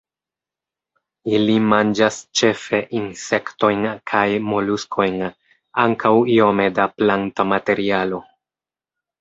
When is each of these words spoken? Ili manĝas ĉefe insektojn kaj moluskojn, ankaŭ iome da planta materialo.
Ili 1.39 1.57
manĝas 1.73 2.17
ĉefe 2.41 2.79
insektojn 3.01 3.85
kaj 4.13 4.23
moluskojn, 4.47 5.21
ankaŭ 5.85 6.15
iome 6.39 6.67
da 6.81 6.91
planta 6.97 7.47
materialo. 7.55 8.25